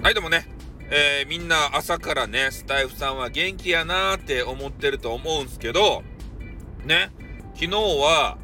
[0.00, 0.46] はい、でもね、
[0.90, 6.04] えー、みんな朝からね、スタイフさんは元気やなーって思ってると思うんすけど、
[6.86, 7.10] ね、
[7.54, 8.38] 昨日は、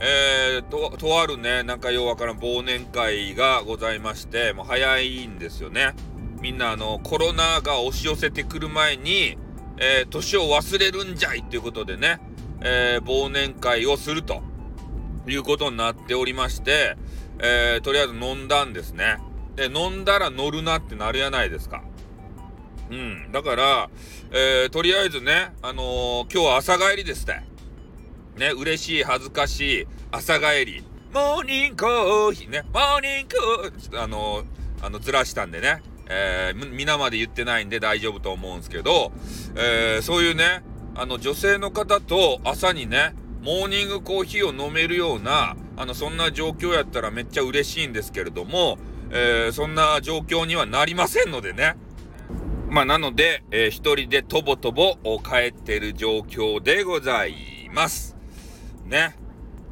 [0.00, 5.94] えー、と、とあるね、なんかようわからん忘年会がございまして、もう早いんですよね。
[6.40, 9.36] みんなあの、コロナが押し寄せてくる前に、
[9.78, 12.20] えー、年を忘れるんじゃいっていうことでね、
[12.62, 14.42] えー、忘年会をすると
[15.28, 16.96] いうことになっておりまして、
[17.38, 19.18] えー、とりあえず飲んだんですね。
[19.56, 21.82] で、飲んだら乗るなってなるやないですか。
[22.90, 23.32] うん。
[23.32, 23.90] だから、
[24.30, 27.40] えー、とりあえずね、あのー、今日は朝帰りですって。
[28.38, 30.84] ね、嬉しい、恥ずかしい、朝帰り。
[31.12, 34.46] モーニングコーヒーね、モーニングコーヒー、あのー、
[34.82, 39.10] あの、ずらしたんでね、えー、皆まで言ってないんで大丈夫と思うんですけど、
[39.56, 40.62] えー、そういうね、
[40.94, 48.78] あの、女性の方と朝にね、モーニングコーヒーを飲めるような、あの、そんな状況やったらめっちゃ嬉しいんですけれども、
[49.10, 51.76] えー、そんな状況にはなりませんのでね。
[52.68, 58.16] まあ、なので、えー、一人でとぼとぼ帰ってる状況でございます。
[58.84, 59.16] ね。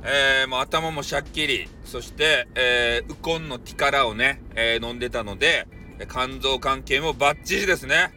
[0.05, 5.67] えー、もう頭もしゃっきり、そして、えー、ウコンの力をね、えー、飲んでたので、
[6.11, 8.13] 肝臓関係もバッチリですね。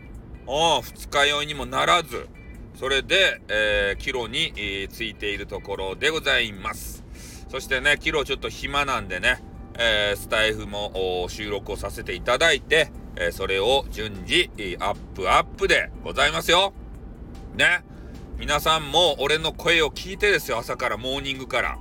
[0.46, 2.28] お二日酔いにもならず、
[2.76, 7.04] それで、えー、キロに、えー、ついているところでございます。
[7.50, 9.42] そしてね、キロちょっと暇なんでね、
[9.78, 16.74] えー、スタイフも収録をさせていただいて、えー、それを順次アップアップでございますよ。
[17.56, 17.84] ね。
[18.40, 21.78] 皆さんも俺の声を聞いてですよ、朝からモーニングから。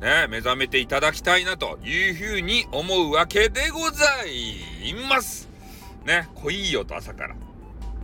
[0.00, 5.48] ね、目覚めていただきたいなというふうに思うわけでございます。
[6.04, 7.34] ね、来いよと朝から。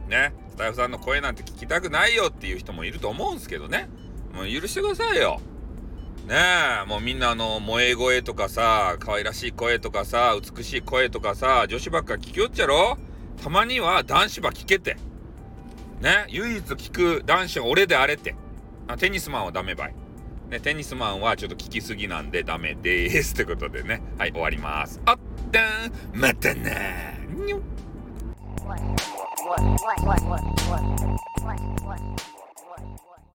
[0.08, 3.91] ね、スタイフさんの声なんて聞きたくないよっていう人もいると思うんですけどね。
[4.33, 5.41] もう許してくださいよ。
[6.27, 6.37] ね
[6.85, 12.97] え、もうみんなあの、萌え声とかさ、可愛らしい声とかさ、美しい声とかさ、女子ばっか聞きよっちゃろ？
[13.43, 14.97] たまには男子ば聞けて。
[16.01, 18.36] ね、唯一聞く男子は俺であれって。
[18.86, 19.95] あテニスマンはダメばい。
[20.48, 23.35] ね、テニスマンはちょっと聞きすぎなんでダメです。
[23.35, 25.01] ってことでね、はい、終わります。
[25.05, 25.19] あっ
[25.51, 26.70] たん、またな
[27.45, 27.59] にょ。
[27.59, 27.61] っ